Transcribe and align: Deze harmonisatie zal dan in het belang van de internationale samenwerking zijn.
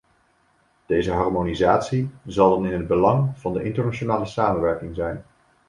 Deze 0.85 1.11
harmonisatie 1.11 2.09
zal 2.25 2.49
dan 2.49 2.65
in 2.65 2.77
het 2.79 2.87
belang 2.87 3.31
van 3.39 3.53
de 3.53 3.63
internationale 3.63 4.25
samenwerking 4.25 4.95
zijn. 4.95 5.23